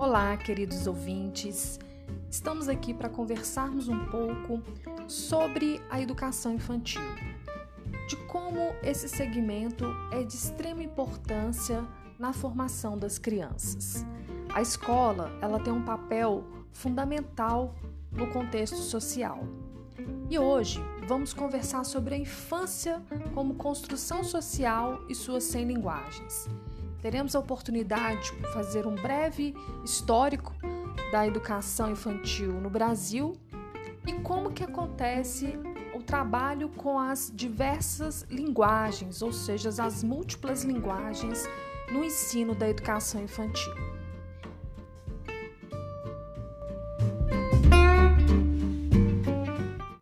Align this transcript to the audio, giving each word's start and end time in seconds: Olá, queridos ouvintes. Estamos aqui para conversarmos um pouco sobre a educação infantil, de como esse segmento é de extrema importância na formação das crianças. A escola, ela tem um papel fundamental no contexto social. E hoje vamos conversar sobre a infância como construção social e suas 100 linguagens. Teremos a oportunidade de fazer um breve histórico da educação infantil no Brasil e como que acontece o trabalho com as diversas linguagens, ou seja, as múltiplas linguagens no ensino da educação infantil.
Olá, 0.00 0.34
queridos 0.34 0.86
ouvintes. 0.86 1.78
Estamos 2.30 2.70
aqui 2.70 2.94
para 2.94 3.10
conversarmos 3.10 3.86
um 3.86 4.06
pouco 4.06 4.62
sobre 5.06 5.78
a 5.90 6.00
educação 6.00 6.54
infantil, 6.54 7.02
de 8.08 8.16
como 8.26 8.72
esse 8.82 9.10
segmento 9.10 9.84
é 10.10 10.22
de 10.22 10.34
extrema 10.34 10.82
importância 10.82 11.86
na 12.18 12.32
formação 12.32 12.96
das 12.96 13.18
crianças. 13.18 14.06
A 14.54 14.62
escola, 14.62 15.30
ela 15.42 15.60
tem 15.60 15.70
um 15.70 15.84
papel 15.84 16.46
fundamental 16.72 17.74
no 18.10 18.26
contexto 18.28 18.78
social. 18.78 19.46
E 20.30 20.38
hoje 20.38 20.82
vamos 21.06 21.34
conversar 21.34 21.84
sobre 21.84 22.14
a 22.14 22.18
infância 22.18 23.02
como 23.34 23.54
construção 23.54 24.24
social 24.24 25.04
e 25.10 25.14
suas 25.14 25.44
100 25.44 25.66
linguagens. 25.66 26.48
Teremos 27.02 27.34
a 27.34 27.38
oportunidade 27.38 28.30
de 28.32 28.52
fazer 28.52 28.86
um 28.86 28.94
breve 28.94 29.54
histórico 29.84 30.54
da 31.10 31.26
educação 31.26 31.90
infantil 31.90 32.52
no 32.52 32.70
Brasil 32.70 33.36
e 34.06 34.12
como 34.20 34.52
que 34.52 34.62
acontece 34.62 35.58
o 35.94 36.02
trabalho 36.02 36.68
com 36.70 36.98
as 36.98 37.32
diversas 37.34 38.26
linguagens, 38.30 39.22
ou 39.22 39.32
seja, 39.32 39.68
as 39.68 40.02
múltiplas 40.02 40.64
linguagens 40.64 41.44
no 41.90 42.04
ensino 42.04 42.54
da 42.54 42.68
educação 42.68 43.22
infantil. 43.22 43.72